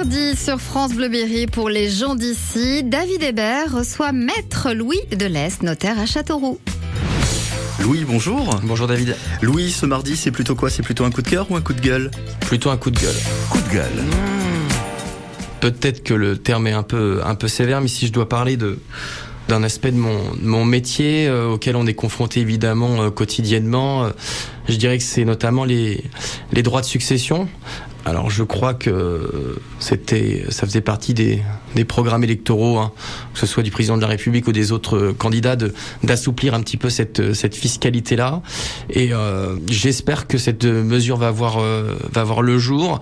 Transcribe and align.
mardi 0.00 0.34
sur 0.34 0.58
France 0.58 0.94
Bleu 0.94 1.10
Berry 1.10 1.46
pour 1.46 1.68
les 1.68 1.90
gens 1.90 2.14
d'ici. 2.14 2.82
David 2.82 3.22
Hébert 3.22 3.70
reçoit 3.70 4.12
Maître 4.12 4.72
Louis 4.72 4.98
de 5.14 5.26
l'Est, 5.26 5.62
notaire 5.62 5.98
à 5.98 6.06
Châteauroux. 6.06 6.58
Louis, 7.82 8.06
bonjour. 8.08 8.58
Bonjour 8.62 8.86
David. 8.86 9.14
Louis, 9.42 9.70
ce 9.70 9.84
mardi, 9.84 10.16
c'est 10.16 10.30
plutôt 10.30 10.54
quoi? 10.54 10.70
C'est 10.70 10.82
plutôt 10.82 11.04
un 11.04 11.10
coup 11.10 11.20
de 11.20 11.28
cœur 11.28 11.50
ou 11.50 11.56
un 11.56 11.60
coup 11.60 11.74
de 11.74 11.82
gueule? 11.82 12.10
Plutôt 12.40 12.70
un 12.70 12.78
coup 12.78 12.90
de 12.90 12.98
gueule. 12.98 13.14
Coup 13.50 13.60
de 13.60 13.68
gueule. 13.74 14.04
Peut-être 15.60 16.02
que 16.02 16.14
le 16.14 16.38
terme 16.38 16.66
est 16.66 16.72
un 16.72 16.82
peu, 16.82 17.20
un 17.22 17.34
peu 17.34 17.46
sévère, 17.46 17.82
mais 17.82 17.88
si 17.88 18.06
je 18.06 18.12
dois 18.12 18.26
parler 18.26 18.56
de 18.56 18.78
d'un 19.48 19.64
aspect 19.64 19.90
de 19.90 19.96
mon, 19.96 20.16
mon 20.40 20.64
métier 20.64 21.26
euh, 21.26 21.48
auquel 21.48 21.74
on 21.74 21.84
est 21.84 21.94
confronté 21.94 22.38
évidemment 22.40 23.02
euh, 23.02 23.10
quotidiennement, 23.10 24.04
euh, 24.04 24.10
je 24.68 24.76
dirais 24.76 24.96
que 24.96 25.02
c'est 25.02 25.24
notamment 25.24 25.64
les, 25.64 26.04
les 26.52 26.62
droits 26.62 26.82
de 26.82 26.86
succession. 26.86 27.48
Alors 28.06 28.30
je 28.30 28.42
crois 28.42 28.74
que 28.74 29.58
c'était, 29.78 30.44
ça 30.48 30.66
faisait 30.66 30.80
partie 30.80 31.14
des, 31.14 31.42
des 31.74 31.84
programmes 31.84 32.24
électoraux, 32.24 32.78
hein, 32.78 32.92
que 33.34 33.38
ce 33.38 33.46
soit 33.46 33.62
du 33.62 33.70
président 33.70 33.96
de 33.96 34.02
la 34.02 34.08
République 34.08 34.46
ou 34.48 34.52
des 34.52 34.72
autres 34.72 35.12
candidats, 35.12 35.56
d'assouplir 36.02 36.54
un 36.54 36.60
petit 36.60 36.76
peu 36.76 36.90
cette, 36.90 37.34
cette 37.34 37.54
fiscalité-là. 37.54 38.42
Et 38.88 39.12
euh, 39.12 39.56
j'espère 39.68 40.26
que 40.26 40.38
cette 40.38 40.64
mesure 40.64 41.16
va 41.16 41.30
voir, 41.30 41.58
euh, 41.58 41.94
va 42.12 42.24
voir 42.24 42.42
le 42.42 42.58
jour. 42.58 43.00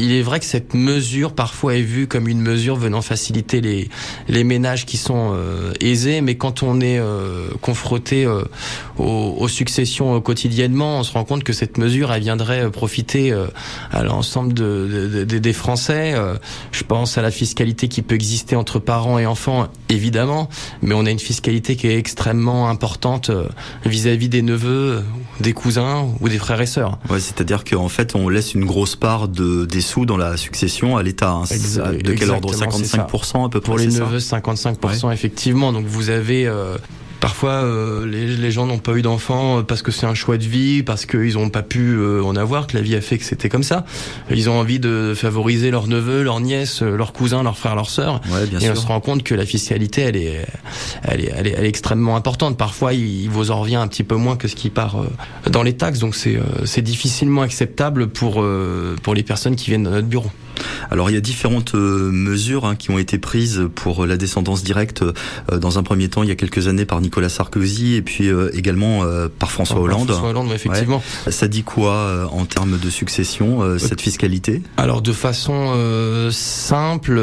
Il 0.00 0.12
est 0.12 0.22
vrai 0.22 0.38
que 0.38 0.46
cette 0.46 0.74
mesure 0.74 1.32
parfois 1.32 1.74
est 1.74 1.82
vue 1.82 2.06
comme 2.06 2.28
une 2.28 2.40
mesure 2.40 2.76
venant 2.76 3.02
faciliter 3.02 3.60
les, 3.60 3.88
les 4.28 4.44
ménages 4.44 4.86
qui 4.86 4.96
sont 4.96 5.32
euh, 5.34 5.72
aisés, 5.80 6.20
mais 6.20 6.36
quand 6.36 6.62
on 6.62 6.80
est 6.80 7.00
euh, 7.00 7.48
confronté 7.60 8.24
euh, 8.24 8.44
aux, 8.96 9.34
aux, 9.38 9.48
successions 9.48 10.20
quotidiennement, 10.20 11.00
on 11.00 11.02
se 11.02 11.12
rend 11.12 11.24
compte 11.24 11.42
que 11.42 11.52
cette 11.52 11.78
mesure 11.78 12.12
elle 12.12 12.22
viendrait 12.22 12.70
profiter 12.70 13.34
à 13.90 14.04
l'ensemble 14.04 14.37
de, 14.44 15.08
de, 15.12 15.24
de, 15.24 15.38
des 15.38 15.52
Français. 15.52 16.14
je 16.72 16.84
pense 16.84 17.18
à 17.18 17.22
la 17.22 17.30
fiscalité 17.30 17.88
qui 17.88 18.02
peut 18.02 18.14
exister 18.14 18.56
entre 18.56 18.78
parents 18.78 19.18
et 19.18 19.26
enfants, 19.26 19.68
évidemment, 19.88 20.48
mais 20.82 20.94
on 20.94 21.06
a 21.06 21.10
une 21.10 21.18
fiscalité 21.18 21.76
qui 21.76 21.86
est 21.86 21.98
extrêmement 21.98 22.68
importante 22.68 23.30
vis-à-vis 23.84 24.26
-vis 24.26 24.28
des 24.28 24.42
neveux, 24.42 25.02
des 25.40 25.52
cousins 25.52 26.08
ou 26.20 26.28
des 26.28 26.38
frères 26.38 26.60
et 26.60 26.66
sœurs. 26.66 26.98
Ouais, 27.10 27.20
c'est-à-dire 27.20 27.64
qu'en 27.64 27.88
fait, 27.88 28.14
on 28.14 28.28
laisse 28.28 28.54
une 28.54 28.64
grosse 28.64 28.96
part 28.96 29.28
de, 29.28 29.64
des 29.64 29.80
sous 29.80 30.06
dans 30.06 30.16
la 30.16 30.36
succession 30.36 30.96
à 30.96 31.02
l'État. 31.02 31.30
Hein. 31.30 31.44
De 31.44 32.12
quel 32.12 32.30
ordre? 32.30 32.52
55% 32.52 33.46
à 33.46 33.48
peu 33.48 33.60
près 33.60 33.70
Pour 33.70 33.78
les 33.78 33.86
neveux, 33.86 34.18
55% 34.18 35.06
ouais. 35.06 35.14
effectivement. 35.14 35.72
Donc 35.72 35.86
vous 35.86 36.10
avez 36.10 36.46
euh, 36.46 36.76
Parfois, 37.20 37.50
euh, 37.50 38.06
les, 38.06 38.26
les, 38.36 38.50
gens 38.50 38.66
n'ont 38.66 38.78
pas 38.78 38.92
eu 38.92 39.02
d'enfants 39.02 39.62
parce 39.64 39.82
que 39.82 39.90
c'est 39.90 40.06
un 40.06 40.14
choix 40.14 40.38
de 40.38 40.44
vie, 40.44 40.82
parce 40.82 41.04
qu'ils 41.04 41.34
n'ont 41.34 41.50
pas 41.50 41.62
pu 41.62 41.94
euh, 41.94 42.22
en 42.22 42.36
avoir, 42.36 42.66
que 42.66 42.76
la 42.76 42.82
vie 42.82 42.94
a 42.94 43.00
fait 43.00 43.18
que 43.18 43.24
c'était 43.24 43.48
comme 43.48 43.64
ça. 43.64 43.84
Ils 44.30 44.48
ont 44.48 44.58
envie 44.58 44.78
de 44.78 45.14
favoriser 45.16 45.70
leurs 45.70 45.88
neveux, 45.88 46.22
leurs 46.22 46.40
nièces, 46.40 46.82
leurs 46.82 47.12
cousins, 47.12 47.42
leurs 47.42 47.58
frères, 47.58 47.74
leurs 47.74 47.90
sœurs. 47.90 48.20
Ouais, 48.30 48.46
bien 48.46 48.60
et 48.60 48.64
sûr. 48.64 48.72
on 48.72 48.76
se 48.76 48.86
rend 48.86 49.00
compte 49.00 49.24
que 49.24 49.34
la 49.34 49.46
fiscalité, 49.46 50.02
elle 50.02 50.16
est, 50.16 50.46
elle 51.02 51.20
est, 51.20 51.32
elle 51.34 51.46
est, 51.46 51.54
elle 51.56 51.64
est 51.64 51.68
extrêmement 51.68 52.14
importante. 52.14 52.56
Parfois, 52.56 52.94
il, 52.94 53.22
il, 53.22 53.30
vous 53.30 53.50
en 53.50 53.60
revient 53.60 53.76
un 53.76 53.88
petit 53.88 54.04
peu 54.04 54.16
moins 54.16 54.36
que 54.36 54.46
ce 54.46 54.54
qui 54.54 54.70
part 54.70 55.00
euh, 55.00 55.50
dans 55.50 55.62
les 55.62 55.72
taxes. 55.72 55.98
Donc, 55.98 56.14
c'est 56.14 56.38
c'est 56.64 56.82
difficilement 56.82 57.42
acceptable 57.42 58.08
pour, 58.08 58.44
pour 59.02 59.14
les 59.14 59.22
personnes 59.22 59.56
qui 59.56 59.70
viennent 59.70 59.82
dans 59.82 59.90
notre 59.90 60.06
bureau. 60.06 60.30
Alors 60.90 61.10
il 61.10 61.14
y 61.14 61.16
a 61.16 61.20
différentes 61.20 61.74
euh, 61.74 62.10
mesures 62.10 62.64
hein, 62.64 62.76
qui 62.76 62.90
ont 62.90 62.98
été 62.98 63.18
prises 63.18 63.68
pour 63.74 64.06
la 64.06 64.16
descendance 64.16 64.62
directe 64.62 65.02
euh, 65.02 65.58
dans 65.58 65.78
un 65.78 65.82
premier 65.82 66.08
temps 66.08 66.22
il 66.22 66.28
y 66.28 66.32
a 66.32 66.36
quelques 66.36 66.68
années 66.68 66.84
par 66.84 67.00
Nicolas 67.00 67.28
Sarkozy 67.28 67.94
et 67.94 68.02
puis 68.02 68.28
euh, 68.28 68.50
également 68.54 69.02
par 69.38 69.50
François 69.50 69.80
Hollande. 69.80 70.08
François 70.08 70.30
Hollande, 70.30 70.52
effectivement. 70.52 71.02
Ouais. 71.26 71.32
Ça 71.32 71.48
dit 71.48 71.62
quoi 71.62 72.28
en 72.32 72.44
termes 72.44 72.78
de 72.78 72.90
succession 72.90 73.78
cette 73.78 74.00
fiscalité? 74.00 74.62
Alors 74.76 75.02
de 75.02 75.12
façon 75.12 75.74
simple, 76.30 77.20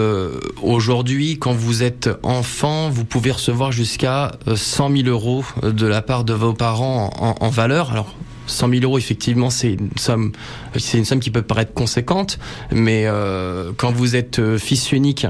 aujourd'hui 0.61 1.37
quand 1.39 1.53
vous 1.53 1.83
êtes 1.83 2.09
enfant, 2.23 2.89
vous 2.89 3.05
pouvez 3.05 3.31
recevoir 3.31 3.71
jusqu'à 3.71 4.33
100 4.53 4.95
000 4.97 5.07
euros 5.07 5.43
de 5.63 5.87
la 5.87 6.01
part 6.01 6.23
de 6.23 6.33
vos 6.33 6.53
parents 6.53 7.11
en, 7.19 7.35
en 7.43 7.49
valeur. 7.49 7.91
Alors 7.91 8.15
100 8.47 8.69
000 8.69 8.83
euros, 8.83 8.97
effectivement, 8.97 9.49
c'est 9.49 9.73
une 9.73 9.89
somme, 9.97 10.31
c'est 10.77 10.97
une 10.97 11.05
somme 11.05 11.19
qui 11.19 11.31
peut 11.31 11.41
paraître 11.41 11.73
conséquente, 11.73 12.39
mais 12.71 13.03
euh, 13.05 13.71
quand 13.77 13.91
vous 13.91 14.15
êtes 14.15 14.57
fils 14.57 14.91
unique 14.91 15.27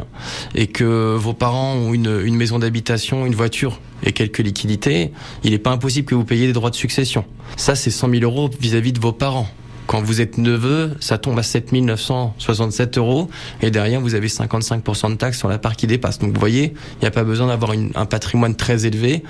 et 0.54 0.68
que 0.68 1.16
vos 1.16 1.34
parents 1.34 1.74
ont 1.76 1.94
une, 1.94 2.22
une 2.24 2.36
maison 2.36 2.60
d'habitation, 2.60 3.26
une 3.26 3.36
voiture 3.36 3.80
et 4.04 4.12
quelques 4.12 4.40
liquidités, 4.40 5.12
il 5.44 5.52
n'est 5.52 5.60
pas 5.60 5.72
impossible 5.72 6.08
que 6.08 6.16
vous 6.16 6.26
payiez 6.26 6.48
des 6.48 6.54
droits 6.54 6.70
de 6.70 6.76
succession. 6.76 7.26
Ça, 7.58 7.76
c'est 7.76 7.92
100 7.92 8.10
000 8.10 8.24
euros 8.24 8.50
vis-à-vis 8.60 8.92
-vis 8.92 8.96
de 8.96 9.00
vos 9.00 9.14
parents. 9.14 9.48
Quand 9.88 10.02
vous 10.02 10.22
êtes 10.22 10.38
neveu, 10.38 10.92
ça 11.00 11.18
tombe 11.18 11.38
à 11.40 11.44
7 11.44 11.72
967 11.72 12.98
euros 12.98 13.30
et 13.62 13.72
derrière 13.72 14.02
vous 14.02 14.16
avez 14.16 14.28
55% 14.28 15.12
de 15.12 15.16
taxes 15.16 15.38
sur 15.38 15.48
la 15.48 15.58
part 15.58 15.76
qui 15.76 15.88
dépasse. 15.88 16.20
Donc 16.20 16.34
vous 16.34 16.40
voyez, 16.40 16.74
il 16.94 17.02
n'y 17.02 17.08
a 17.08 17.12
pas 17.12 17.24
besoin 17.24 17.48
d'avoir 17.48 17.72
un 17.72 18.06
patrimoine 18.06 18.56
très 18.56 18.86
élevé 18.86 19.24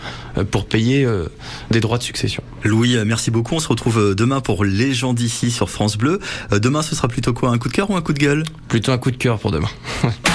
pour 0.52 0.66
payer 0.66 1.04
euh, 1.04 1.28
des 1.72 1.80
droits 1.80 1.98
de 1.98 2.04
succession. 2.04 2.44
Louis, 2.64 2.98
merci 3.06 3.32
beaucoup. 3.32 3.56
On 3.56 3.60
se 3.60 3.68
retrouve 3.68 4.16
demain 4.16 4.42
pour 4.42 4.66
Les 4.66 4.94
gens 4.94 5.14
d'ici 5.14 5.52
sur 5.52 5.70
France 5.70 5.98
Bleu. 5.98 6.20
Demain, 6.52 6.82
ce 6.82 6.96
sera 6.96 7.08
plutôt 7.08 7.34
quoi 7.34 7.50
Un 7.50 7.58
coup 7.58 7.70
de 7.70 7.74
cœur 7.74 7.90
ou 7.90 7.96
un 7.96 8.02
coup 8.02 8.14
de 8.14 8.20
gueule? 8.20 8.44
Plutôt 8.68 8.92
un 8.92 8.98
coup 8.98 9.12
de 9.12 9.18
cœur 9.18 9.40
pour 9.40 9.52
demain. 9.52 9.70